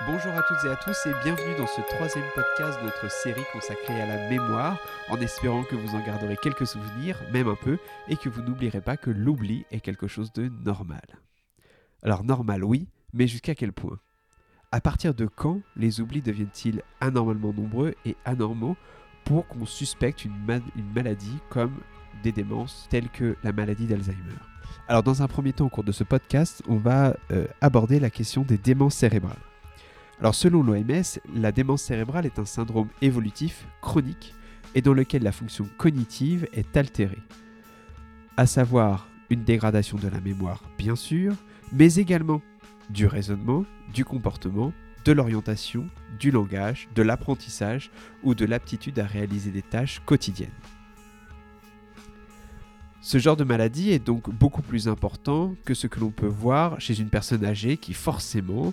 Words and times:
Bonjour 0.00 0.32
à 0.32 0.42
toutes 0.42 0.64
et 0.64 0.68
à 0.68 0.74
tous 0.74 1.06
et 1.06 1.12
bienvenue 1.22 1.54
dans 1.56 1.66
ce 1.68 1.80
troisième 1.82 2.24
podcast 2.34 2.80
de 2.80 2.86
notre 2.86 3.08
série 3.08 3.44
consacrée 3.52 4.00
à 4.00 4.06
la 4.06 4.28
mémoire, 4.28 4.80
en 5.08 5.16
espérant 5.18 5.62
que 5.62 5.76
vous 5.76 5.94
en 5.94 6.04
garderez 6.04 6.36
quelques 6.42 6.66
souvenirs, 6.66 7.16
même 7.32 7.46
un 7.46 7.54
peu, 7.54 7.78
et 8.08 8.16
que 8.16 8.28
vous 8.28 8.42
n'oublierez 8.42 8.80
pas 8.80 8.96
que 8.96 9.10
l'oubli 9.10 9.64
est 9.70 9.78
quelque 9.78 10.08
chose 10.08 10.32
de 10.32 10.50
normal. 10.64 11.04
Alors 12.02 12.24
normal 12.24 12.64
oui, 12.64 12.88
mais 13.12 13.28
jusqu'à 13.28 13.54
quel 13.54 13.72
point? 13.72 14.00
À 14.72 14.80
partir 14.80 15.14
de 15.14 15.26
quand 15.26 15.60
les 15.76 16.00
oublis 16.00 16.22
deviennent-ils 16.22 16.82
anormalement 17.00 17.52
nombreux 17.52 17.94
et 18.04 18.16
anormaux 18.24 18.76
pour 19.24 19.46
qu'on 19.46 19.66
suspecte 19.66 20.24
une, 20.24 20.34
maladie 20.94 21.38
comme 21.48 21.78
des 22.24 22.32
démences 22.32 22.88
telles 22.90 23.10
que 23.10 23.36
la 23.44 23.52
maladie 23.52 23.86
d'Alzheimer? 23.86 24.34
Alors 24.88 25.04
dans 25.04 25.22
un 25.22 25.28
premier 25.28 25.52
temps 25.52 25.66
au 25.66 25.70
cours 25.70 25.84
de 25.84 25.92
ce 25.92 26.02
podcast, 26.02 26.60
on 26.66 26.76
va 26.76 27.14
euh, 27.30 27.46
aborder 27.60 28.00
la 28.00 28.10
question 28.10 28.42
des 28.42 28.58
démences 28.58 28.96
cérébrales. 28.96 29.38
Alors 30.22 30.36
selon 30.36 30.62
l'OMS, 30.62 31.18
la 31.34 31.50
démence 31.50 31.82
cérébrale 31.82 32.26
est 32.26 32.38
un 32.38 32.44
syndrome 32.44 32.86
évolutif 33.00 33.66
chronique 33.80 34.36
et 34.76 34.80
dans 34.80 34.92
lequel 34.92 35.24
la 35.24 35.32
fonction 35.32 35.68
cognitive 35.78 36.46
est 36.52 36.76
altérée. 36.76 37.18
À 38.36 38.46
savoir 38.46 39.08
une 39.30 39.42
dégradation 39.42 39.98
de 39.98 40.06
la 40.06 40.20
mémoire 40.20 40.62
bien 40.78 40.94
sûr, 40.94 41.34
mais 41.72 41.96
également 41.96 42.40
du 42.88 43.08
raisonnement, 43.08 43.64
du 43.92 44.04
comportement, 44.04 44.72
de 45.04 45.10
l'orientation, 45.10 45.88
du 46.20 46.30
langage, 46.30 46.88
de 46.94 47.02
l'apprentissage 47.02 47.90
ou 48.22 48.36
de 48.36 48.44
l'aptitude 48.44 49.00
à 49.00 49.06
réaliser 49.06 49.50
des 49.50 49.62
tâches 49.62 50.02
quotidiennes. 50.06 50.50
Ce 53.00 53.18
genre 53.18 53.36
de 53.36 53.42
maladie 53.42 53.90
est 53.90 53.98
donc 53.98 54.30
beaucoup 54.30 54.62
plus 54.62 54.86
important 54.86 55.56
que 55.64 55.74
ce 55.74 55.88
que 55.88 55.98
l'on 55.98 56.12
peut 56.12 56.28
voir 56.28 56.80
chez 56.80 57.00
une 57.00 57.08
personne 57.08 57.44
âgée 57.44 57.76
qui 57.76 57.92
forcément, 57.92 58.72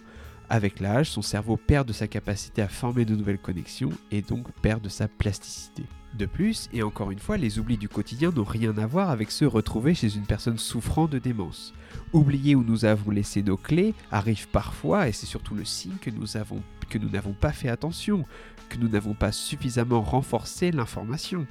avec 0.50 0.80
l'âge, 0.80 1.12
son 1.12 1.22
cerveau 1.22 1.58
perd 1.58 1.88
de 1.88 1.94
sa 1.94 2.08
capacité 2.08 2.62
à 2.62 2.68
former 2.68 3.06
de 3.06 3.16
nouvelles 3.16 3.40
connexions 3.40 3.92
et 4.12 4.22
donc 4.22 4.52
perd 4.62 4.82
de 4.82 4.90
sa 4.90 5.08
plasticité. 5.08 5.84
De 6.18 6.26
plus, 6.26 6.70
et 6.74 6.82
encore 6.82 7.12
une 7.12 7.20
fois, 7.20 7.38
les 7.38 7.60
oublis 7.60 7.78
du 7.78 7.88
quotidien 7.88 8.32
n'ont 8.32 8.44
rien 8.44 8.76
à 8.80 8.88
voir 8.88 9.12
avec 9.12 9.30
ceux 9.30 9.48
retrouvés 9.48 9.94
chez 9.94 10.16
une 10.16 10.26
personne 10.26 10.58
souffrant 10.58 11.08
de 11.08 11.20
démence. 11.20 11.74
Oublier 12.14 12.56
où 12.56 12.64
nous 12.64 12.84
avons 12.86 13.12
laissé 13.12 13.44
nos 13.44 13.58
clés 13.58 13.94
arrive 14.12 14.48
parfois 14.48 15.08
et 15.08 15.12
c'est 15.12 15.28
surtout 15.28 15.54
le 15.54 15.66
signe 15.66 15.98
que 16.02 16.10
nous 16.10 16.36
avons 16.36 16.62
que 16.90 16.98
nous 16.98 17.10
n'avons 17.10 17.34
pas 17.34 17.52
fait 17.52 17.70
attention, 17.70 18.26
que 18.68 18.78
nous 18.78 18.90
n'avons 18.90 19.14
pas 19.14 19.32
suffisamment 19.32 20.02
renforcé 20.02 20.72
l'information. 20.72 21.46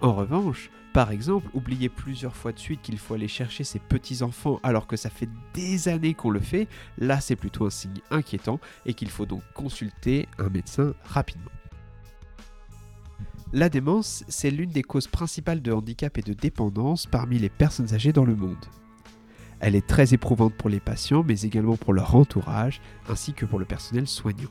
En 0.00 0.14
revanche, 0.14 0.70
par 0.92 1.12
exemple, 1.12 1.48
oublier 1.54 1.88
plusieurs 1.88 2.34
fois 2.34 2.52
de 2.52 2.58
suite 2.58 2.82
qu'il 2.82 2.98
faut 2.98 3.14
aller 3.14 3.28
chercher 3.28 3.62
ses 3.62 3.78
petits-enfants 3.78 4.58
alors 4.62 4.86
que 4.86 4.96
ça 4.96 5.08
fait 5.08 5.28
des 5.54 5.88
années 5.88 6.14
qu'on 6.14 6.30
le 6.30 6.40
fait, 6.40 6.66
là 6.98 7.20
c'est 7.20 7.36
plutôt 7.36 7.66
un 7.66 7.70
signe 7.70 8.00
inquiétant 8.10 8.58
et 8.86 8.94
qu'il 8.94 9.10
faut 9.10 9.26
donc 9.26 9.42
consulter 9.54 10.28
un 10.38 10.48
médecin 10.48 10.94
rapidement. 11.04 11.50
La 13.52 13.68
démence, 13.68 14.24
c'est 14.28 14.50
l'une 14.50 14.70
des 14.70 14.82
causes 14.82 15.08
principales 15.08 15.62
de 15.62 15.72
handicap 15.72 16.18
et 16.18 16.22
de 16.22 16.32
dépendance 16.32 17.06
parmi 17.06 17.38
les 17.38 17.48
personnes 17.48 17.94
âgées 17.94 18.12
dans 18.12 18.24
le 18.24 18.36
monde. 18.36 18.64
Elle 19.58 19.74
est 19.74 19.86
très 19.86 20.14
éprouvante 20.14 20.54
pour 20.54 20.70
les 20.70 20.80
patients, 20.80 21.24
mais 21.26 21.42
également 21.42 21.76
pour 21.76 21.92
leur 21.92 22.14
entourage, 22.14 22.80
ainsi 23.08 23.32
que 23.32 23.44
pour 23.44 23.58
le 23.58 23.64
personnel 23.64 24.06
soignant. 24.06 24.50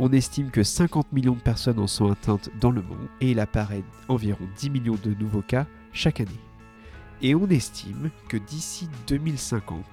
On 0.00 0.12
estime 0.12 0.52
que 0.52 0.62
50 0.62 1.12
millions 1.12 1.34
de 1.34 1.40
personnes 1.40 1.80
en 1.80 1.88
sont 1.88 2.12
atteintes 2.12 2.50
dans 2.60 2.70
le 2.70 2.82
monde 2.82 3.08
et 3.20 3.32
il 3.32 3.40
apparaît 3.40 3.82
environ 4.06 4.46
10 4.56 4.70
millions 4.70 4.98
de 5.02 5.12
nouveaux 5.14 5.42
cas 5.42 5.66
chaque 5.92 6.20
année. 6.20 6.30
Et 7.20 7.34
on 7.34 7.48
estime 7.48 8.10
que 8.28 8.36
d'ici 8.36 8.88
2050, 9.08 9.84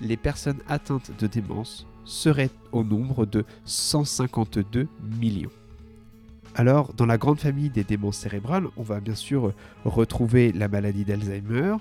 les 0.00 0.16
personnes 0.16 0.60
atteintes 0.68 1.10
de 1.18 1.26
démence 1.26 1.88
seraient 2.04 2.50
au 2.70 2.84
nombre 2.84 3.26
de 3.26 3.44
152 3.64 4.86
millions. 5.18 5.50
Alors, 6.54 6.94
dans 6.94 7.06
la 7.06 7.18
grande 7.18 7.40
famille 7.40 7.70
des 7.70 7.84
démences 7.84 8.18
cérébrales, 8.18 8.68
on 8.76 8.84
va 8.84 9.00
bien 9.00 9.16
sûr 9.16 9.52
retrouver 9.84 10.52
la 10.52 10.68
maladie 10.68 11.04
d'Alzheimer, 11.04 11.74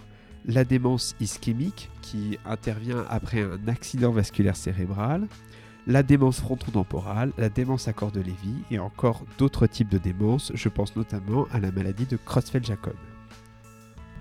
la 0.45 0.63
démence 0.63 1.15
ischémique 1.19 1.91
qui 2.01 2.39
intervient 2.45 3.05
après 3.09 3.43
un 3.43 3.67
accident 3.67 4.11
vasculaire 4.11 4.55
cérébral, 4.55 5.27
la 5.87 6.03
démence 6.03 6.39
frontotemporale, 6.39 7.31
la 7.37 7.49
démence 7.49 7.87
à 7.87 7.93
corps 7.93 8.11
de 8.11 8.21
Lévy 8.21 8.55
et 8.71 8.79
encore 8.79 9.23
d'autres 9.37 9.67
types 9.67 9.89
de 9.89 9.97
démence, 9.97 10.51
je 10.53 10.69
pense 10.69 10.95
notamment 10.95 11.47
à 11.51 11.59
la 11.59 11.71
maladie 11.71 12.05
de 12.05 12.17
Creutzfeldt-Jacob. 12.17 12.95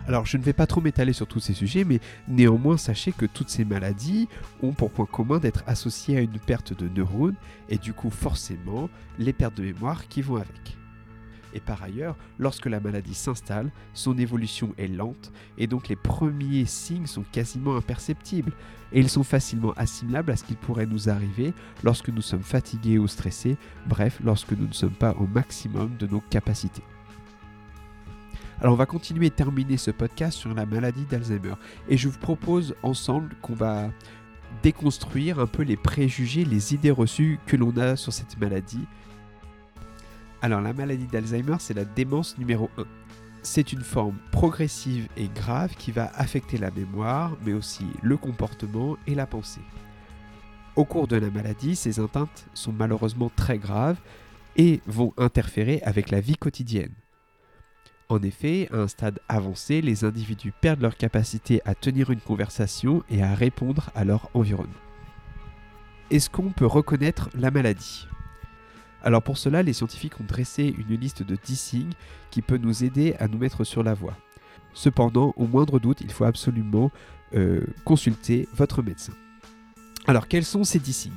Alors 0.06 0.24
je 0.24 0.38
ne 0.38 0.42
vais 0.42 0.54
pas 0.54 0.66
trop 0.66 0.80
m'étaler 0.80 1.12
sur 1.12 1.26
tous 1.26 1.41
ces 1.41 1.52
sujets, 1.52 1.84
mais 1.84 2.00
néanmoins 2.28 2.78
sachez 2.78 3.12
que 3.12 3.26
toutes 3.26 3.50
ces 3.50 3.66
maladies 3.66 4.26
ont 4.62 4.72
pour 4.72 4.91
point 4.91 5.04
commun 5.04 5.38
d'être 5.38 5.62
associées 5.66 6.16
à 6.16 6.22
une 6.22 6.38
perte 6.38 6.72
de 6.72 6.88
neurones 6.88 7.36
et 7.69 7.76
du 7.76 7.92
coup 7.92 8.08
forcément 8.08 8.88
les 9.19 9.34
pertes 9.34 9.58
de 9.58 9.64
mémoire 9.64 10.08
qui 10.08 10.22
vont 10.22 10.36
avec. 10.36 10.77
Et 11.54 11.60
par 11.60 11.82
ailleurs, 11.82 12.16
lorsque 12.38 12.66
la 12.66 12.81
maladie 12.81 13.14
s'installe, 13.14 13.70
son 13.94 14.19
évolution 14.19 14.75
est 14.78 14.88
lente 14.88 15.32
et 15.56 15.66
donc 15.66 15.88
les 15.88 15.97
premiers 15.97 16.66
signes 16.66 17.06
sont 17.06 17.25
quasiment 17.32 17.76
imperceptibles 17.76 18.53
et 18.92 19.00
ils 19.00 19.09
sont 19.09 19.25
facilement 19.25 19.72
assimilables 19.76 20.31
à 20.31 20.37
ce 20.37 20.44
qu'il 20.44 20.56
pourrait 20.56 20.87
nous 20.87 21.08
arriver 21.08 21.53
lorsque 21.84 22.08
nous 22.08 22.22
sommes 22.22 22.42
fatigués 22.42 22.98
ou 22.98 23.08
stressés, 23.08 23.56
bref, 23.87 24.20
lorsque 24.22 24.53
nous 24.53 24.66
ne 24.66 24.72
sommes 24.72 24.91
pas 24.91 25.12
au 25.12 25.26
maximum 25.26 25.97
de 25.98 26.06
nos 26.06 26.20
capacités. 26.20 26.82
Alors 28.60 28.75
on 28.75 28.76
va 28.76 28.87
continuer 28.87 29.26
et 29.26 29.31
terminer 29.31 29.76
ce 29.76 29.92
podcast 29.92 30.37
sur 30.37 30.53
la 30.53 30.66
maladie 30.66 31.04
d'Alzheimer 31.04 31.54
et 31.88 31.97
je 31.97 32.08
vous 32.08 32.19
propose 32.19 32.75
ensemble 32.82 33.37
qu'on 33.41 33.54
va 33.54 33.91
déconstruire 34.62 35.38
un 35.38 35.47
peu 35.47 35.62
les 35.62 35.76
préjugés, 35.76 36.44
les 36.44 36.75
idées 36.75 36.91
reçues 36.91 37.38
que 37.47 37.56
l'on 37.56 37.76
a 37.76 37.94
sur 37.94 38.12
cette 38.12 38.38
maladie 38.38 38.84
alors 40.41 40.60
la 40.60 40.72
maladie 40.72 41.06
d'Alzheimer, 41.06 41.56
c'est 41.59 41.75
la 41.75 41.84
démence 41.84 42.38
numéro 42.38 42.71
1. 42.78 42.84
C'est 43.43 43.72
une 43.72 43.82
forme 43.82 44.16
progressive 44.31 45.09
et 45.16 45.28
grave 45.28 45.75
qui 45.76 45.91
va 45.91 46.10
affecter 46.15 46.59
la 46.59 46.71
mémoire, 46.71 47.37
mais 47.44 47.53
aussi 47.53 47.87
le 48.03 48.16
comportement 48.16 48.97
et 49.06 49.15
la 49.15 49.26
pensée. 49.26 49.62
Au 50.76 50.84
cours 50.84 51.09
de 51.09 51.16
la 51.16 51.31
maladie, 51.31 51.75
ces 51.75 51.99
atteintes 51.99 52.47
sont 52.54 52.72
malheureusement 52.72 53.31
très 53.34 53.59
graves 53.59 53.99
et 54.56 54.81
vont 54.87 55.12
interférer 55.16 55.81
avec 55.82 56.10
la 56.10 56.21
vie 56.21 56.37
quotidienne. 56.37 56.93
En 58.09 58.22
effet, 58.22 58.69
à 58.72 58.76
un 58.76 58.88
stade 58.88 59.20
avancé, 59.28 59.82
les 59.82 60.05
individus 60.05 60.53
perdent 60.53 60.81
leur 60.81 60.97
capacité 60.97 61.60
à 61.65 61.75
tenir 61.75 62.10
une 62.10 62.20
conversation 62.20 63.03
et 63.10 63.22
à 63.22 63.34
répondre 63.34 63.91
à 63.94 64.05
leur 64.05 64.31
environnement. 64.34 64.72
Est-ce 66.10 66.31
qu'on 66.31 66.50
peut 66.50 66.66
reconnaître 66.66 67.28
la 67.34 67.50
maladie? 67.50 68.09
Alors 69.08 69.22
pour 69.22 69.38
cela, 69.38 69.62
les 69.62 69.72
scientifiques 69.72 70.20
ont 70.20 70.24
dressé 70.24 70.74
une 70.76 70.94
liste 70.94 71.22
de 71.22 71.38
10 71.42 71.58
signes 71.58 71.92
qui 72.30 72.42
peut 72.42 72.58
nous 72.58 72.84
aider 72.84 73.14
à 73.19 73.26
nous 73.26 73.38
mettre 73.38 73.64
sur 73.64 73.82
la 73.82 73.94
voie. 73.94 74.14
Cependant, 74.74 75.32
au 75.38 75.46
moindre 75.46 75.78
doute, 75.78 76.02
il 76.02 76.12
faut 76.12 76.26
absolument 76.26 76.91
euh, 77.34 77.62
consulter 77.86 78.50
votre 78.54 78.82
médecin. 78.82 79.14
Alors 80.06 80.28
quels 80.28 80.44
sont 80.44 80.62
ces 80.62 80.78
10 80.78 80.92
signes? 80.92 81.12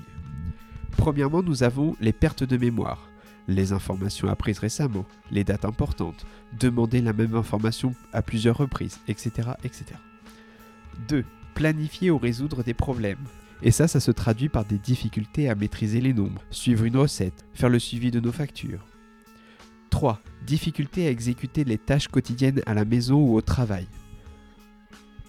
Premièrement, 0.95 1.43
nous 1.43 1.63
avons 1.63 1.97
les 1.99 2.13
pertes 2.13 2.45
de 2.45 2.55
mémoire, 2.55 3.09
les 3.49 3.73
informations 3.73 4.29
apprises 4.29 4.59
récemment, 4.59 5.05
les 5.29 5.43
dates 5.43 5.65
importantes, 5.65 6.25
demander 6.57 7.01
la 7.01 7.11
même 7.11 7.35
information 7.35 7.93
à 8.13 8.21
plusieurs 8.21 8.55
reprises, 8.55 9.01
etc. 9.09 9.49
etc. 9.65 9.83
2. 11.09 11.25
Planifier 11.55 12.09
ou 12.09 12.17
résoudre 12.17 12.63
des 12.63 12.73
problèmes, 12.73 13.25
et 13.63 13.71
ça, 13.71 13.87
ça 13.87 13.99
se 13.99 14.11
traduit 14.11 14.49
par 14.49 14.65
des 14.65 14.77
difficultés 14.77 15.49
à 15.49 15.55
maîtriser 15.55 16.01
les 16.01 16.13
nombres, 16.13 16.41
suivre 16.49 16.85
une 16.85 16.97
recette, 16.97 17.45
faire 17.53 17.69
le 17.69 17.79
suivi 17.79 18.11
de 18.11 18.19
nos 18.19 18.31
factures. 18.31 18.85
3. 19.91 20.19
Difficulté 20.45 21.05
à 21.05 21.11
exécuter 21.11 21.63
les 21.63 21.77
tâches 21.77 22.07
quotidiennes 22.07 22.61
à 22.65 22.73
la 22.73 22.85
maison 22.85 23.19
ou 23.19 23.35
au 23.35 23.41
travail. 23.41 23.87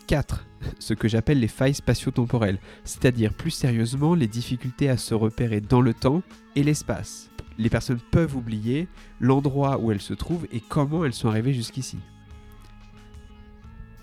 4. 0.07 0.47
Ce 0.79 0.95
que 0.95 1.09
j'appelle 1.09 1.41
les 1.41 1.49
failles 1.49 1.75
spatio-temporelles, 1.75 2.59
c'est-à-dire 2.85 3.35
plus 3.35 3.51
sérieusement 3.51 4.15
les 4.15 4.29
difficultés 4.29 4.89
à 4.89 4.97
se 4.97 5.15
repérer 5.15 5.61
dans 5.61 5.81
le 5.81 5.93
temps 5.93 6.23
et 6.57 6.63
l'espace. 6.63 7.31
Les 7.59 7.69
personnes 7.69 8.01
peuvent 8.11 8.37
oublier 8.37 8.89
l'endroit 9.21 9.79
où 9.79 9.93
elles 9.93 10.01
se 10.01 10.15
trouvent 10.15 10.47
et 10.53 10.61
comment 10.61 11.05
elles 11.05 11.13
sont 11.13 11.29
arrivées 11.29 11.53
jusqu'ici. 11.53 11.99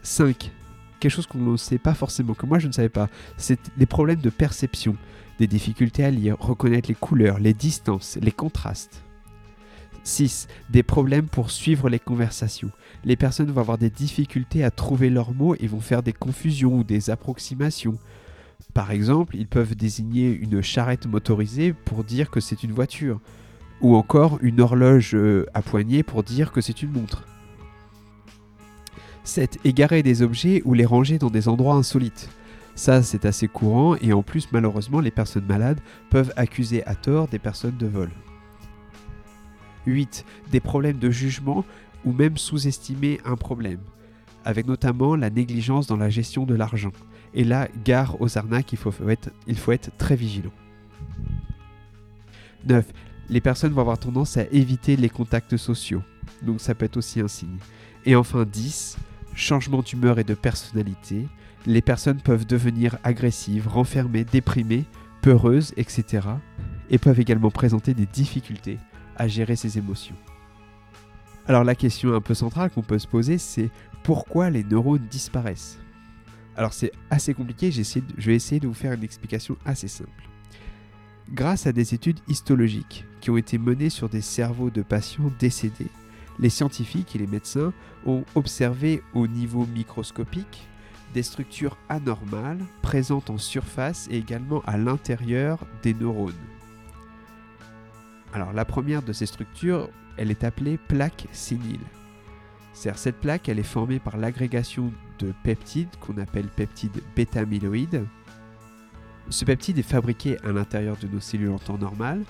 5 0.04 0.52
quelque 1.00 1.12
chose 1.12 1.28
qu'on 1.28 1.40
ne 1.40 1.58
sait 1.58 1.78
pas 1.78 1.94
forcément, 1.94 2.34
que 2.34 2.46
moi 2.46 2.60
je 2.60 2.68
ne 2.68 2.74
savais 2.74 2.90
pas. 2.90 3.10
C'est 3.38 3.60
les 3.78 3.86
problèmes 3.86 4.22
de 4.22 4.30
perception, 4.30 4.96
des 5.40 5.48
difficultés 5.48 6.04
à 6.04 6.12
lire, 6.12 6.36
reconnaître 6.40 6.90
les 6.90 6.96
couleurs, 6.96 7.40
les 7.40 7.54
distances, 7.54 8.18
les 8.22 8.32
contrastes. 8.32 9.04
6. 10.04 10.48
Des 10.70 10.84
problèmes 10.84 11.28
pour 11.28 11.52
suivre 11.52 11.90
les 11.90 12.00
conversations. 12.00 12.72
Les 13.04 13.16
personnes 13.16 13.52
vont 13.52 13.62
avoir 13.62 13.78
des 13.78 13.90
difficultés 13.90 14.64
à 14.64 14.72
trouver 14.72 15.10
leurs 15.10 15.34
mots 15.34 15.56
et 15.60 15.68
vont 15.68 15.82
faire 15.82 16.04
des 16.04 16.14
confusions 16.14 16.78
ou 16.78 16.84
des 16.84 17.10
approximations. 17.10 17.98
Par 18.74 18.92
exemple, 18.92 19.36
ils 19.36 19.48
peuvent 19.48 19.76
désigner 19.76 20.32
une 20.32 20.62
charrette 20.62 21.06
motorisée 21.06 21.74
pour 21.74 22.04
dire 22.04 22.30
que 22.30 22.40
c'est 22.40 22.64
une 22.64 22.72
voiture, 22.72 23.20
ou 23.82 23.96
encore 23.96 24.38
une 24.42 24.62
horloge 24.62 25.16
euh, 25.16 25.46
à 25.54 25.62
poignée 25.62 26.04
pour 26.04 26.24
dire 26.24 26.52
que 26.52 26.62
c'est 26.62 26.82
une 26.82 26.92
montre. 26.92 27.26
7. 29.30 29.60
Égarer 29.64 30.04
des 30.04 30.22
objets 30.22 30.62
ou 30.66 30.74
les 30.74 30.86
ranger 30.86 31.20
dans 31.20 31.30
des 31.30 31.48
endroits 31.48 31.76
insolites. 31.76 32.30
Ça, 32.76 33.04
c'est 33.04 33.26
assez 33.26 33.48
courant 33.48 33.96
et 34.02 34.12
en 34.12 34.24
plus, 34.24 34.52
malheureusement, 34.52 35.00
les 35.00 35.12
personnes 35.12 35.46
malades 35.46 35.80
peuvent 36.10 36.34
accuser 36.36 36.86
à 36.86 36.96
tort 36.96 37.28
des 37.28 37.40
personnes 37.40 37.78
de 37.78 37.88
vol. 37.88 38.10
8. 39.86 40.26
Des 40.52 40.60
problèmes 40.60 40.98
de 40.98 41.12
jugement 41.12 41.64
ou 42.06 42.12
même 42.12 42.38
sous-estimer 42.38 43.20
un 43.26 43.36
problème, 43.36 43.82
avec 44.46 44.66
notamment 44.66 45.16
la 45.16 45.30
négligence 45.30 45.88
dans 45.88 45.98
la 45.98 46.10
gestion 46.10 46.46
de 46.46 46.56
l'argent. 46.56 46.92
Et 47.34 47.44
là, 47.44 47.68
gare 47.84 48.20
aux 48.22 48.38
arnaques, 48.38 48.72
il 48.72 48.78
faut 48.78 48.92
être, 49.10 49.30
il 49.46 49.58
faut 49.58 49.72
être 49.72 49.92
très 49.98 50.16
vigilant. 50.16 50.52
9. 52.66 52.86
Les 53.30 53.42
personnes 53.42 53.74
vont 53.74 53.82
avoir 53.82 54.00
tendance 54.00 54.38
à 54.38 54.44
éviter 54.52 54.96
les 54.96 55.10
contacts 55.10 55.58
sociaux. 55.58 56.02
Donc 56.42 56.62
ça 56.62 56.74
peut 56.74 56.86
être 56.86 56.98
aussi 56.98 57.20
un 57.20 57.28
signe. 57.28 57.58
Et 58.06 58.16
enfin 58.16 58.46
10. 58.46 58.98
Changement 59.40 59.82
d'humeur 59.82 60.20
et 60.20 60.26
de 60.26 60.34
personnalité. 60.34 61.26
Les 61.66 61.82
personnes 61.82 62.20
peuvent 62.20 62.46
devenir 62.46 62.98
agressives, 63.04 63.70
renfermées, 63.70 64.26
déprimées, 64.26 64.84
peureuses, 65.22 65.74
etc. 65.78 66.28
Et 66.90 66.98
peuvent 66.98 67.22
également 67.22 67.50
présenter 67.50 67.94
des 67.94 68.06
difficultés 68.06 68.80
à 69.16 69.30
gérer 69.30 69.56
ces 69.56 69.78
émotions. 69.78 70.18
Alors 71.48 71.64
la 71.64 71.74
question 71.74 72.14
un 72.14 72.20
peu 72.20 72.34
centrale 72.34 72.70
qu'on 72.70 72.82
peut 72.82 73.00
se 73.00 73.08
poser, 73.08 73.38
c'est 73.38 73.70
pourquoi 74.04 74.50
les 74.50 74.66
neurones 74.66 75.08
disparaissent? 75.10 75.80
Alors 76.58 76.74
c'est 76.74 76.92
assez 77.10 77.34
compliqué, 77.34 77.72
je 77.72 77.82
vais 78.26 78.36
essayer 78.36 78.60
de 78.60 78.68
vous 78.68 78.74
faire 78.74 78.92
une 78.92 79.06
explication 79.06 79.56
assez 79.64 79.88
simple. 79.88 80.28
Grâce 81.32 81.66
à 81.66 81.72
des 81.72 81.94
études 81.94 82.20
histologiques 82.28 83.06
qui 83.22 83.30
ont 83.30 83.38
été 83.38 83.58
menées 83.58 83.90
sur 83.90 84.10
des 84.10 84.22
cerveaux 84.22 84.70
de 84.70 84.82
patients 84.82 85.32
décédés, 85.40 85.92
les 86.40 86.50
scientifiques 86.50 87.16
et 87.16 87.20
les 87.20 87.28
médecins 87.28 87.74
ont 88.06 88.24
observé 88.36 89.04
au 89.14 89.28
niveau 89.28 89.66
microscopique 89.66 90.68
des 91.14 91.24
structures 91.24 91.78
anormales 91.90 92.64
présentes 92.82 93.30
en 93.30 93.38
surface 93.38 94.08
et 94.12 94.18
également 94.18 94.62
à 94.66 94.78
l'intérieur 94.78 95.60
des 95.84 95.94
neurones. 95.94 96.34
Alors 98.34 98.54
la 98.54 98.66
première 98.66 99.02
de 99.02 99.12
ces 99.12 99.26
structures, 99.26 99.90
elle 100.18 100.32
est 100.32 100.44
appelée 100.44 100.78
plaque 100.78 101.28
sénile. 101.32 101.80
Cette 102.74 103.20
plaque, 103.20 103.50
elle 103.50 103.60
est 103.60 103.64
formée 103.64 104.00
par 104.00 104.16
l'agrégation 104.16 104.94
de 105.18 105.34
peptides 105.44 105.90
qu'on 106.00 106.18
appelle 106.18 106.48
peptides 106.48 107.02
bêta-amyloïdes. 107.16 108.06
Ce 109.30 109.44
peptide 109.44 109.80
est 109.80 109.84
fabriqué 109.84 110.38
à 110.46 110.52
l'intérieur 110.52 110.96
de 110.98 111.08
nos 111.08 111.20
cellules 111.20 111.50
en 111.50 111.60
temps 111.60 111.78
normal. 111.78 112.24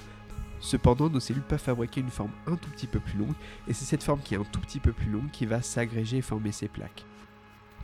Cependant, 0.59 1.09
nos 1.09 1.19
cellules 1.19 1.43
peuvent 1.43 1.59
fabriquer 1.59 2.01
une 2.01 2.09
forme 2.09 2.31
un 2.47 2.55
tout 2.55 2.69
petit 2.69 2.87
peu 2.87 2.99
plus 2.99 3.17
longue, 3.17 3.35
et 3.67 3.73
c'est 3.73 3.85
cette 3.85 4.03
forme 4.03 4.19
qui 4.21 4.35
est 4.35 4.37
un 4.37 4.43
tout 4.43 4.59
petit 4.59 4.79
peu 4.79 4.91
plus 4.91 5.09
longue 5.09 5.29
qui 5.31 5.45
va 5.45 5.61
s'agréger 5.61 6.17
et 6.17 6.21
former 6.21 6.51
ces 6.51 6.67
plaques. 6.67 7.05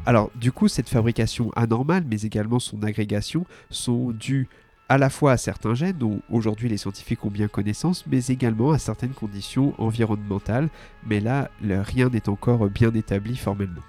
Alors, 0.05 0.29
du 0.35 0.51
coup, 0.51 0.67
cette 0.67 0.89
fabrication 0.89 1.51
anormale, 1.55 2.03
mais 2.07 2.21
également 2.21 2.59
son 2.59 2.83
agrégation, 2.83 3.45
sont 3.69 4.11
dues 4.11 4.47
à 4.87 4.97
la 4.97 5.09
fois 5.09 5.31
à 5.31 5.37
certains 5.37 5.73
gènes 5.73 5.97
dont 5.97 6.21
aujourd'hui 6.29 6.69
les 6.69 6.77
scientifiques 6.77 7.25
ont 7.25 7.31
bien 7.31 7.47
connaissance, 7.47 8.05
mais 8.05 8.27
également 8.27 8.71
à 8.71 8.77
certaines 8.77 9.13
conditions 9.13 9.73
environnementales, 9.81 10.69
mais 11.07 11.19
là, 11.19 11.49
rien 11.61 12.09
n'est 12.09 12.29
encore 12.29 12.69
bien 12.69 12.93
établi 12.93 13.35
formellement. 13.35 13.81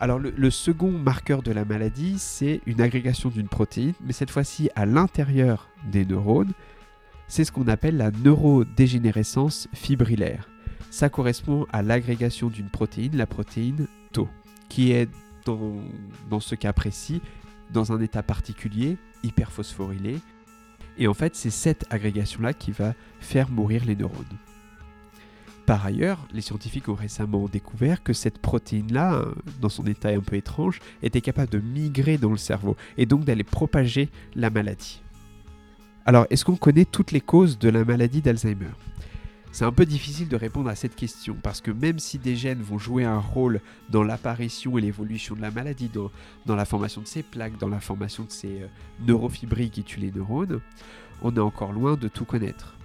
Alors 0.00 0.18
le, 0.18 0.50
second 0.50 0.90
marqueur 0.90 1.44
de 1.44 1.52
la 1.52 1.64
maladie, 1.64 2.16
c'est 2.18 2.60
une 2.66 2.80
agrégation 2.80 3.28
d'une 3.28 3.46
protéine, 3.46 3.94
mais 4.04 4.12
cette 4.12 4.32
fois-ci 4.32 4.68
à 4.74 4.84
l'intérieur 4.84 5.68
des 5.92 6.04
neurones. 6.04 6.50
C'est 7.28 7.44
ce 7.44 7.52
qu'on 7.52 7.68
appelle 7.68 7.96
la 7.96 8.10
neurodégénérescence 8.10 9.68
fibrillaire. 9.72 10.48
Ça 10.90 11.08
correspond 11.08 11.66
à 11.72 11.82
l'agrégation 11.82 12.48
d'une 12.48 12.68
protéine, 12.68 13.16
la 13.16 13.26
protéine 13.26 13.86
Tau, 14.12 14.28
qui 14.68 14.92
est 14.92 15.08
dans, 15.46 16.40
ce 16.40 16.54
cas 16.54 16.72
précis 16.72 17.20
dans 17.72 17.92
un 17.92 18.00
état 18.00 18.22
particulier, 18.22 18.98
hyperphosphorylé. 19.22 20.18
Et 20.98 21.08
en 21.08 21.14
fait, 21.14 21.34
c'est 21.34 21.50
cette 21.50 21.86
agrégation-là 21.90 22.52
qui 22.52 22.70
va 22.70 22.94
faire 23.20 23.50
mourir 23.50 23.84
les 23.86 23.96
neurones. 23.96 24.38
Par 25.64 25.86
ailleurs, 25.86 26.26
les 26.32 26.40
scientifiques 26.40 26.88
ont 26.88 26.94
récemment 26.94 27.48
découvert 27.48 28.02
que 28.02 28.12
cette 28.12 28.38
protéine-là, 28.38 29.24
dans 29.60 29.68
son 29.68 29.86
état 29.86 30.08
un 30.08 30.20
peu 30.20 30.36
étrange, 30.36 30.80
était 31.02 31.20
capable 31.20 31.52
de 31.52 31.60
migrer 31.60 32.18
dans 32.18 32.30
le 32.30 32.36
cerveau 32.36 32.76
et 32.98 33.06
donc 33.06 33.24
d'aller 33.24 33.44
propager 33.44 34.10
la 34.34 34.50
maladie. 34.50 35.02
Alors, 36.04 36.26
est-ce 36.30 36.44
qu'on 36.44 36.56
connaît 36.56 36.84
toutes 36.84 37.12
les 37.12 37.20
causes 37.20 37.58
de 37.58 37.68
la 37.68 37.84
maladie 37.84 38.22
d'Alzheimer? 38.22 38.72
C'est 39.52 39.64
un 39.64 39.70
peu 39.70 39.86
difficile 39.86 40.28
de 40.28 40.36
répondre 40.36 40.68
à 40.68 40.74
cette 40.74 40.96
question 40.96 41.36
parce 41.40 41.60
que 41.60 41.70
même 41.70 41.98
si 41.98 42.18
des 42.18 42.34
gènes 42.34 42.62
vont 42.62 42.78
jouer 42.78 43.04
un 43.04 43.18
rôle 43.18 43.60
dans 43.90 44.02
l'apparition 44.02 44.78
et 44.78 44.80
l'évolution 44.80 45.36
de 45.36 45.42
la 45.42 45.50
maladie, 45.50 45.90
dans, 46.46 46.56
la 46.56 46.64
formation 46.64 47.02
de 47.02 47.06
ces 47.06 47.22
plaques, 47.22 47.58
dans 47.58 47.68
la 47.68 47.78
formation 47.78 48.24
de 48.24 48.32
ces 48.32 48.62
euh, 48.62 48.66
neurofibrilles 49.06 49.70
qui 49.70 49.84
tuent 49.84 50.00
les 50.00 50.10
neurones, 50.10 50.60
on 51.20 51.36
est 51.36 51.38
encore 51.38 51.72
loin 51.72 51.96
de 51.96 52.08
tout 52.08 52.24
connaître. 52.24 52.76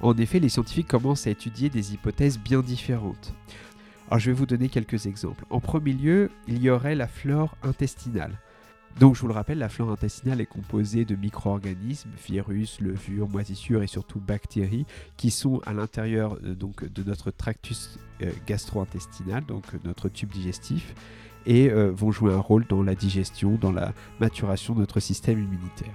En 0.00 0.16
effet, 0.16 0.40
les 0.40 0.48
scientifiques 0.48 0.88
commencent 0.88 1.26
à 1.26 1.30
étudier 1.30 1.68
des 1.68 1.92
hypothèses 1.92 2.38
bien 2.38 2.62
différentes. 2.62 3.34
Alors 4.08 4.18
je 4.18 4.30
vais 4.30 4.36
vous 4.36 4.46
donner 4.46 4.70
quelques 4.70 5.06
exemples. 5.06 5.44
En 5.50 5.60
premier 5.60 5.92
lieu, 5.92 6.30
il 6.48 6.62
y 6.62 6.70
aurait 6.70 6.94
la 6.94 7.06
flore 7.06 7.56
intestinale. 7.62 8.38
Donc 8.98 9.14
je 9.14 9.20
vous 9.20 9.28
le 9.28 9.34
rappelle, 9.34 9.58
la 9.58 9.68
flore 9.68 9.92
intestinale 9.92 10.40
est 10.40 10.46
composée 10.46 11.04
de 11.04 11.14
micro-organismes, 11.14 12.10
virus, 12.26 12.80
levures, 12.80 13.28
moisissures 13.28 13.84
et 13.84 13.86
surtout 13.86 14.18
bactéries 14.18 14.86
qui 15.16 15.30
sont 15.30 15.60
à 15.66 15.72
l'intérieur 15.72 16.36
euh, 16.42 16.56
donc 16.56 16.84
de 16.84 17.04
notre 17.04 17.30
tractus 17.30 18.00
euh, 18.22 18.32
gastro-intestinal, 18.48 19.44
donc 19.44 19.62
euh, 19.72 19.78
notre 19.84 20.08
tube 20.08 20.30
digestif, 20.30 20.94
et 21.46 21.70
vont 21.70 22.10
jouer 22.10 22.34
un 22.34 22.40
rôle 22.40 22.66
dans 22.66 22.82
la 22.82 22.94
digestion, 22.94 23.56
dans 23.58 23.72
la 23.72 23.94
maturation 24.20 24.74
de 24.74 24.80
notre 24.80 25.00
système 25.00 25.38
immunitaire. 25.38 25.94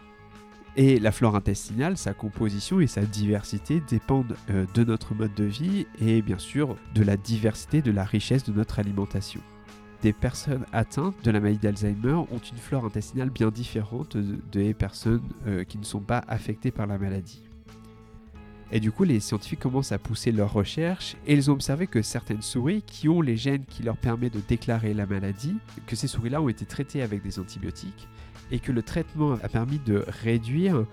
Et 0.78 1.00
la 1.00 1.12
flore 1.12 1.36
intestinale, 1.36 1.96
sa 1.96 2.16
composition 2.16 2.80
et 2.80 2.88
sa 2.88 3.02
diversité 3.02 3.80
dépendent 3.88 4.36
de 4.50 4.84
notre 4.84 5.14
mode 5.14 5.36
de 5.36 5.44
vie 5.44 5.86
et 6.02 6.24
bien 6.24 6.40
sûr 6.40 6.76
de 6.96 7.04
la 7.04 7.18
diversité, 7.18 7.84
de 7.84 7.92
la 7.92 8.04
richesse 8.04 8.46
de 8.46 8.54
notre 8.54 8.80
alimentation 8.80 9.42
des 10.04 10.14
personnes 10.14 10.66
atteintes 10.74 11.16
de 11.24 11.32
la 11.32 11.40
maladie 11.40 11.60
d'Alzheimer 11.60 12.14
ont 12.14 12.38
une 12.38 12.58
flore 12.58 12.84
intestinale 12.84 13.30
bien 13.30 13.50
différente 13.50 14.18
des 14.52 14.74
personnes 14.74 15.24
euh, 15.48 15.64
qui 15.64 15.78
ne 15.78 15.86
sont 15.86 16.02
pas 16.02 16.24
affectées 16.28 16.72
par 16.72 16.88
la 16.88 16.98
maladie. 16.98 17.42
Et 18.70 18.82
du 18.82 18.92
coup, 18.92 19.06
les 19.06 19.22
scientifiques 19.22 19.62
commencent 19.62 19.94
à 19.94 20.00
pousser 20.00 20.34
leurs 20.34 20.52
recherches 20.52 21.16
et 21.26 21.34
ils 21.34 21.50
ont 21.50 21.54
observé 21.54 21.88
que 21.88 22.02
certaines 22.02 22.42
souris 22.42 22.82
qui 22.82 23.08
ont 23.08 23.22
les 23.22 23.38
gènes 23.38 23.64
qui 23.66 23.82
leur 23.82 23.96
permettent 23.96 24.34
de 24.34 24.42
déclarer 24.46 24.94
la 24.94 25.06
maladie, 25.06 25.56
que 25.88 25.96
ces 25.96 26.08
souris-là 26.08 26.42
ont 26.42 26.50
été 26.50 26.66
traitées 26.66 27.02
avec 27.02 27.24
des 27.24 27.40
antibiotiques 27.40 28.10
et 28.52 28.60
que 28.60 28.74
le 28.74 28.84
traitement 28.84 29.34
a 29.42 29.48
permis 29.48 29.80
de 29.80 30.04
réduire 30.24 30.86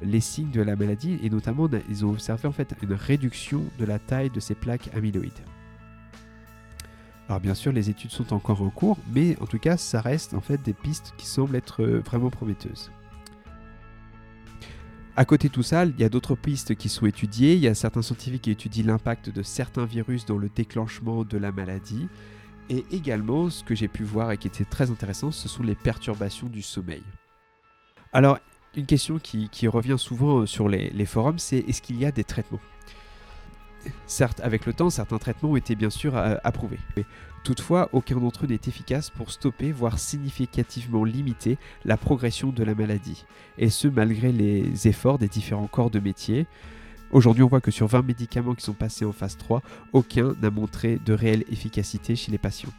les 0.00 0.20
signes 0.20 0.52
de 0.52 0.62
la 0.62 0.74
maladie 0.74 1.18
et 1.22 1.28
notamment 1.28 1.68
ils 1.90 2.06
ont 2.06 2.10
observé 2.10 2.48
en 2.48 2.52
fait 2.52 2.74
une 2.82 2.94
réduction 2.94 3.62
de 3.78 3.84
la 3.84 3.98
taille 3.98 4.30
de 4.30 4.40
ces 4.40 4.54
plaques 4.54 4.88
amyloïdes. 4.94 5.32
Alors 7.28 7.40
bien 7.40 7.54
sûr, 7.54 7.72
les 7.72 7.90
études 7.90 8.10
sont 8.10 8.32
encore 8.32 8.62
en 8.62 8.70
cours, 8.70 8.96
mais 9.12 9.36
en 9.40 9.46
tout 9.46 9.58
cas, 9.58 9.76
ça 9.76 10.00
reste 10.00 10.32
en 10.32 10.40
fait 10.40 10.62
des 10.62 10.72
pistes 10.72 11.12
qui 11.18 11.26
semblent 11.26 11.56
être 11.56 11.82
euh, 11.82 12.00
vraiment 12.00 12.30
prometteuses. 12.30 12.90
À 15.14 15.24
côté 15.24 15.48
de 15.48 15.52
tout 15.52 15.62
ça, 15.62 15.84
il 15.84 15.98
y 15.98 16.04
a 16.04 16.08
d'autres 16.08 16.36
pistes 16.36 16.74
qui 16.76 16.88
sont 16.88 17.04
étudiées. 17.04 17.54
Il 17.54 17.60
y 17.60 17.66
a 17.66 17.74
certains 17.74 18.02
scientifiques 18.02 18.42
qui 18.42 18.52
étudient 18.52 18.86
l'impact 18.86 19.30
de 19.30 19.42
certains 19.42 19.84
virus 19.84 20.24
dans 20.24 20.38
le 20.38 20.48
déclenchement 20.48 21.24
de 21.24 21.36
la 21.36 21.50
maladie. 21.50 22.08
Et 22.70 22.84
également, 22.92 23.50
ce 23.50 23.64
que 23.64 23.74
j'ai 23.74 23.88
pu 23.88 24.04
voir 24.04 24.30
et 24.30 24.38
qui 24.38 24.46
était 24.46 24.64
très 24.64 24.90
intéressant, 24.90 25.32
ce 25.32 25.48
sont 25.48 25.64
les 25.64 25.74
perturbations 25.74 26.46
du 26.46 26.62
sommeil. 26.62 27.02
Alors, 28.12 28.38
une 28.76 28.86
question 28.86 29.18
qui, 29.18 29.48
revient 29.66 29.96
souvent 29.98 30.46
sur 30.46 30.68
les, 30.68 30.90
les 30.90 31.06
forums, 31.06 31.38
c'est 31.38 31.58
est-ce 31.58 31.82
qu'il 31.82 31.98
y 31.98 32.06
a 32.06 32.12
des 32.12 32.24
traitements? 32.24 32.60
Certes, 34.06 34.40
avec 34.40 34.66
le 34.66 34.72
temps, 34.72 34.90
certains 34.90 35.18
traitements 35.18 35.50
ont 35.50 35.56
été 35.56 35.74
bien 35.74 35.90
sûr 35.90 36.16
euh, 36.16 36.36
approuvés. 36.44 36.78
Toutefois, 37.44 37.88
aucun 37.92 38.16
d'entre 38.16 38.44
eux 38.44 38.48
n'est 38.48 38.60
efficace 38.66 39.10
pour 39.10 39.30
stopper, 39.30 39.72
voire 39.72 39.98
significativement 39.98 41.04
limiter 41.04 41.58
la 41.84 41.96
progression 41.96 42.50
de 42.50 42.64
la 42.64 42.74
maladie. 42.74 43.24
Et 43.56 43.70
ce, 43.70 43.88
malgré 43.88 44.32
les 44.32 44.88
efforts 44.88 45.18
des 45.18 45.28
différents 45.28 45.66
corps 45.66 45.90
de 45.90 46.00
métier. 46.00 46.46
Aujourd'hui, 47.10 47.42
on 47.42 47.48
voit 47.48 47.62
que 47.62 47.70
sur 47.70 47.86
20 47.86 48.02
médicaments 48.02 48.54
qui 48.54 48.64
sont 48.64 48.74
passés 48.74 49.04
en 49.04 49.12
phase 49.12 49.38
3, 49.38 49.62
aucun 49.92 50.34
n'a 50.42 50.50
montré 50.50 50.98
de 51.04 51.14
réelle 51.14 51.44
efficacité 51.48 52.16
chez 52.16 52.30
les 52.30 52.38
patients. 52.38 52.72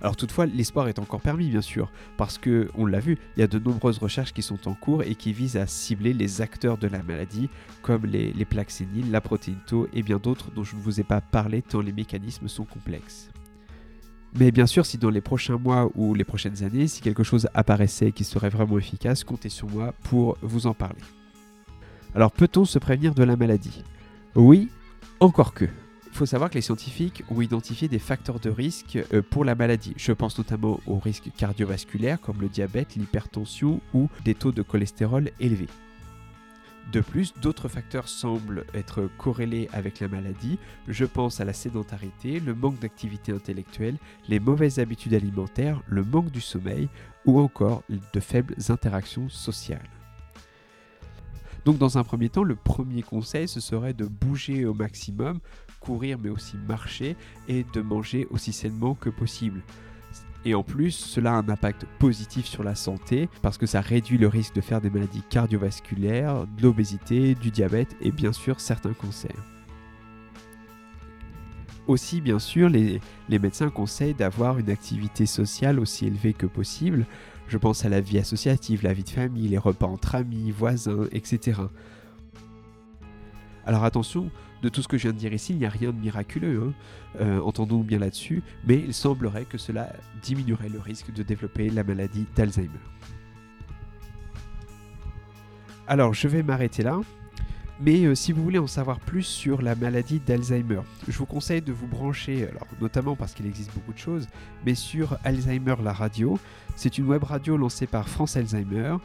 Alors 0.00 0.16
toutefois, 0.16 0.46
l'espoir 0.46 0.88
est 0.88 0.98
encore 0.98 1.20
permis, 1.20 1.50
bien 1.50 1.60
sûr, 1.60 1.90
parce 2.16 2.38
que, 2.38 2.70
on 2.74 2.86
l'a 2.86 3.00
vu, 3.00 3.18
il 3.36 3.40
y 3.40 3.42
a 3.42 3.46
de 3.46 3.58
nombreuses 3.58 3.98
recherches 3.98 4.32
qui 4.32 4.42
sont 4.42 4.66
en 4.66 4.74
cours 4.74 5.02
et 5.02 5.14
qui 5.14 5.32
visent 5.32 5.58
à 5.58 5.66
cibler 5.66 6.14
les 6.14 6.40
acteurs 6.40 6.78
de 6.78 6.88
la 6.88 7.02
maladie, 7.02 7.50
comme 7.82 8.06
les, 8.06 8.32
plaques 8.46 8.70
séniles, 8.70 9.10
la 9.10 9.20
protéine 9.20 9.58
Tau 9.66 9.88
et 9.92 10.02
bien 10.02 10.16
d'autres 10.16 10.50
dont 10.52 10.64
je 10.64 10.74
ne 10.74 10.80
vous 10.80 11.00
ai 11.00 11.04
pas 11.04 11.20
parlé 11.20 11.60
tant 11.60 11.80
les 11.80 11.92
mécanismes 11.92 12.48
sont 12.48 12.64
complexes. 12.64 13.30
Mais 14.38 14.52
bien 14.52 14.66
sûr, 14.66 14.86
si 14.86 14.96
dans 14.96 15.10
les 15.10 15.20
prochains 15.20 15.58
mois 15.58 15.90
ou 15.94 16.14
les 16.14 16.24
prochaines 16.24 16.62
années, 16.62 16.86
si 16.86 17.02
quelque 17.02 17.24
chose 17.24 17.48
apparaissait 17.52 18.12
qui 18.12 18.24
serait 18.24 18.48
vraiment 18.48 18.78
efficace, 18.78 19.24
comptez 19.24 19.48
sur 19.48 19.68
moi 19.68 19.92
pour 20.04 20.38
vous 20.40 20.66
en 20.66 20.74
parler. 20.74 21.00
Alors 22.14 22.32
peut-on 22.32 22.64
se 22.64 22.78
prévenir 22.78 23.14
de 23.14 23.24
la 23.24 23.36
maladie? 23.36 23.84
Oui, 24.34 24.68
encore 25.18 25.52
que. 25.52 25.66
Il 26.12 26.16
faut 26.16 26.26
savoir 26.26 26.50
que 26.50 26.56
les 26.56 26.60
scientifiques 26.60 27.24
ont 27.30 27.40
identifié 27.40 27.88
des 27.88 27.98
facteurs 27.98 28.40
de 28.40 28.50
risque 28.50 28.98
euh, 29.14 29.22
pour 29.22 29.44
la 29.44 29.54
maladie. 29.54 29.94
Je 29.96 30.12
pense 30.12 30.36
notamment 30.36 30.80
aux 30.86 30.98
risques 30.98 31.30
cardiovasculaires 31.36 32.20
comme 32.20 32.40
le 32.40 32.48
diabète, 32.48 32.96
l'hypertension 32.96 33.80
ou 33.94 34.08
des 34.24 34.34
taux 34.34 34.52
de 34.52 34.62
cholestérol 34.62 35.30
élevés. 35.40 35.68
De 36.92 37.00
plus, 37.00 37.32
d'autres 37.40 37.68
facteurs 37.68 38.08
semblent 38.08 38.64
être 38.74 39.08
corrélés 39.16 39.68
avec 39.72 40.00
la 40.00 40.08
maladie. 40.08 40.58
Je 40.88 41.04
pense 41.04 41.40
à 41.40 41.44
la 41.44 41.52
sédentarité, 41.52 42.40
le 42.40 42.52
manque 42.52 42.80
d'activité 42.80 43.30
intellectuelle, 43.30 43.96
les 44.28 44.40
mauvaises 44.40 44.80
habitudes 44.80 45.14
alimentaires, 45.14 45.80
le 45.86 46.02
manque 46.02 46.32
du 46.32 46.40
sommeil 46.40 46.88
ou 47.24 47.38
encore 47.38 47.84
de 48.12 48.20
faibles 48.20 48.56
interactions 48.70 49.28
sociales. 49.28 49.88
Donc 51.64 51.78
dans 51.78 51.98
un 51.98 52.02
premier 52.04 52.28
temps, 52.28 52.42
le 52.42 52.56
premier 52.56 53.02
conseil, 53.02 53.46
ce 53.46 53.60
serait 53.60 53.94
de 53.94 54.06
bouger 54.06 54.64
au 54.64 54.74
maximum, 54.74 55.38
courir 55.80 56.18
mais 56.22 56.30
aussi 56.30 56.56
marcher 56.68 57.16
et 57.48 57.64
de 57.72 57.80
manger 57.80 58.26
aussi 58.30 58.52
sainement 58.52 58.94
que 58.94 59.10
possible. 59.10 59.62
Et 60.44 60.54
en 60.54 60.62
plus, 60.62 60.92
cela 60.92 61.32
a 61.32 61.36
un 61.36 61.48
impact 61.48 61.84
positif 61.98 62.46
sur 62.46 62.62
la 62.62 62.74
santé 62.74 63.28
parce 63.42 63.58
que 63.58 63.66
ça 63.66 63.80
réduit 63.80 64.16
le 64.16 64.28
risque 64.28 64.54
de 64.54 64.62
faire 64.62 64.80
des 64.80 64.88
maladies 64.88 65.22
cardiovasculaires, 65.28 66.46
de 66.46 66.62
l'obésité, 66.62 67.34
du 67.34 67.50
diabète 67.50 67.94
et 68.00 68.10
bien 68.10 68.32
sûr 68.32 68.58
certains 68.60 68.94
cancers. 68.94 69.44
Aussi, 71.86 72.20
bien 72.20 72.38
sûr, 72.38 72.68
les, 72.68 73.00
médecins 73.28 73.68
conseillent 73.68 74.14
d'avoir 74.14 74.58
une 74.58 74.70
activité 74.70 75.26
sociale 75.26 75.80
aussi 75.80 76.06
élevée 76.06 76.32
que 76.32 76.46
possible. 76.46 77.04
Je 77.48 77.58
pense 77.58 77.84
à 77.84 77.88
la 77.88 78.00
vie 78.00 78.18
associative, 78.18 78.84
la 78.84 78.92
vie 78.92 79.02
de 79.02 79.10
famille, 79.10 79.48
les 79.48 79.58
repas 79.58 79.88
entre 79.88 80.14
amis, 80.14 80.52
voisins, 80.52 81.06
etc. 81.10 81.62
Alors 83.66 83.84
attention, 83.84 84.30
de 84.62 84.68
tout 84.68 84.82
ce 84.82 84.88
que 84.88 84.98
je 84.98 85.04
viens 85.04 85.12
de 85.12 85.18
dire 85.18 85.32
ici, 85.32 85.52
il 85.52 85.58
n'y 85.58 85.66
a 85.66 85.70
rien 85.70 85.92
de 85.92 85.98
miraculeux, 85.98 86.62
hein. 86.68 86.72
euh, 87.20 87.40
entendons 87.40 87.80
bien 87.80 87.98
là-dessus, 87.98 88.42
mais 88.66 88.76
il 88.78 88.94
semblerait 88.94 89.44
que 89.44 89.58
cela 89.58 89.92
diminuerait 90.22 90.68
le 90.68 90.78
risque 90.78 91.12
de 91.12 91.22
développer 91.22 91.70
la 91.70 91.84
maladie 91.84 92.26
d'Alzheimer. 92.36 92.70
Alors 95.86 96.14
je 96.14 96.28
vais 96.28 96.42
m'arrêter 96.42 96.82
là, 96.82 97.00
mais 97.80 98.04
euh, 98.04 98.14
si 98.14 98.32
vous 98.32 98.42
voulez 98.42 98.58
en 98.58 98.66
savoir 98.66 99.00
plus 99.00 99.22
sur 99.22 99.62
la 99.62 99.74
maladie 99.74 100.20
d'Alzheimer, 100.20 100.82
je 101.08 101.16
vous 101.16 101.26
conseille 101.26 101.62
de 101.62 101.72
vous 101.72 101.86
brancher, 101.86 102.48
notamment 102.80 103.16
parce 103.16 103.32
qu'il 103.32 103.46
existe 103.46 103.72
beaucoup 103.74 103.92
de 103.92 103.98
choses, 103.98 104.28
mais 104.66 104.74
sur 104.74 105.18
Alzheimer 105.24 105.76
la 105.82 105.92
radio. 105.92 106.38
C'est 106.76 106.98
une 106.98 107.06
web 107.06 107.24
radio 107.24 107.56
lancée 107.56 107.86
par 107.86 108.08
France 108.08 108.36
Alzheimer. 108.36 108.96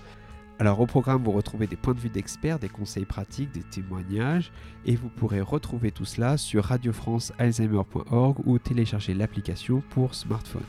Alors 0.58 0.80
au 0.80 0.86
programme, 0.86 1.22
vous 1.24 1.34
retrouvez 1.34 1.68
des 1.68 1.76
points 1.76 1.94
de 1.94 2.00
vue 2.00 2.10
d'experts, 2.10 2.60
des 2.60 2.70
conseils 2.70 3.04
pratiques, 3.04 3.52
des 3.52 3.64
témoignages, 3.64 4.54
et 4.86 4.96
vous 4.96 5.10
pourrez 5.10 5.42
retrouver 5.42 5.92
tout 5.92 6.06
cela 6.06 6.38
sur 6.38 6.64
radiofrancealzheimer.org 6.66 8.38
ou 8.46 8.58
télécharger 8.58 9.14
l'application 9.14 9.84
pour 9.90 10.16
smartphone. 10.16 10.64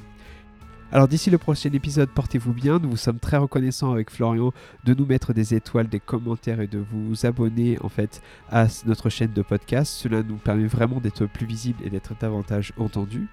Alors 0.93 1.09
d'ici 1.09 1.31
le 1.31 1.39
prochain 1.39 1.71
épisode, 1.73 2.09
portez-vous 2.11 2.53
bien. 2.53 2.79
Nous 2.79 2.91
vous 2.91 2.97
sommes 2.97 3.19
très 3.19 3.37
reconnaissants 3.37 3.93
avec 3.93 4.11
Florian 4.11 4.53
de 4.85 4.95
nous 4.95 5.07
mettre 5.07 5.33
des 5.33 5.55
étoiles, 5.55 5.89
des 5.89 6.01
commentaires 6.01 6.61
et 6.61 6.69
de 6.69 6.79
vous 6.79 7.27
abonner 7.27 7.79
en 7.81 7.89
fait 7.89 8.23
à 8.51 8.67
notre 8.87 9.09
chaîne 9.09 9.33
de 9.33 9.43
podcast. 9.43 9.93
Cela 9.93 10.23
nous 10.23 10.37
permet 10.37 10.67
vraiment 10.67 11.01
d'être 11.01 11.27
plus 11.27 11.47
visible 11.47 11.81
et 11.85 11.91
d'être 11.91 12.15
davantage 12.21 12.73
entendus. 12.77 13.29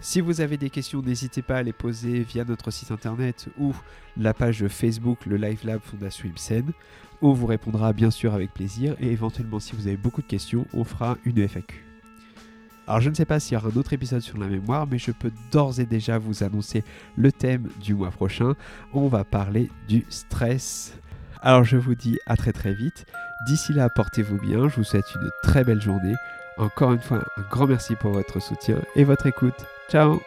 Si 0.00 0.20
vous 0.20 0.40
avez 0.40 0.56
des 0.56 0.70
questions, 0.70 1.02
n'hésitez 1.02 1.42
pas 1.42 1.56
à 1.56 1.62
les 1.62 1.72
poser 1.72 2.20
via 2.20 2.44
notre 2.44 2.70
site 2.70 2.92
internet 2.92 3.48
ou 3.58 3.74
la 4.16 4.32
page 4.32 4.66
Facebook 4.68 5.26
Le 5.26 5.36
Live 5.36 5.60
Lab 5.64 5.80
Fondation 5.82 6.28
Ibsen. 6.28 6.70
On 7.20 7.32
vous 7.32 7.46
répondra 7.46 7.92
bien 7.92 8.12
sûr 8.12 8.32
avec 8.32 8.54
plaisir 8.54 8.94
et 9.00 9.10
éventuellement 9.10 9.58
si 9.58 9.74
vous 9.74 9.88
avez 9.88 9.96
beaucoup 9.96 10.22
de 10.22 10.28
questions, 10.28 10.66
on 10.72 10.84
fera 10.84 11.18
une 11.24 11.38
FAQ. 11.48 11.84
Alors 12.86 13.00
je 13.00 13.10
ne 13.10 13.14
sais 13.14 13.24
pas 13.24 13.40
s'il 13.40 13.54
y 13.54 13.56
aura 13.56 13.68
un 13.68 13.76
autre 13.76 13.92
épisode 13.92 14.20
sur 14.20 14.38
la 14.38 14.46
mémoire, 14.46 14.86
mais 14.86 14.98
je 14.98 15.10
peux 15.10 15.32
d'ores 15.50 15.80
et 15.80 15.84
déjà 15.84 16.16
vous 16.16 16.44
annoncer 16.44 16.84
le 17.16 17.32
thème 17.32 17.68
du 17.82 17.94
mois 17.94 18.10
prochain. 18.10 18.54
On 18.94 19.08
va 19.08 19.24
parler 19.24 19.68
du 19.88 20.06
stress. 20.10 20.96
Alors 21.42 21.64
je 21.64 21.76
vous 21.76 21.96
dis 21.96 22.18
à 22.26 22.36
très 22.36 22.52
très 22.52 22.72
vite. 22.72 23.04
D'ici 23.48 23.72
là, 23.72 23.88
portez-vous 23.90 24.38
bien. 24.38 24.68
Je 24.68 24.76
vous 24.76 24.84
souhaite 24.84 25.12
une 25.16 25.30
très 25.42 25.64
belle 25.64 25.82
journée. 25.82 26.14
Encore 26.56 26.92
une 26.92 27.00
fois, 27.00 27.24
un 27.36 27.42
grand 27.50 27.66
merci 27.66 27.96
pour 27.96 28.12
votre 28.12 28.40
soutien 28.40 28.76
et 28.94 29.02
votre 29.02 29.26
écoute. 29.26 29.66
Ciao 29.88 30.20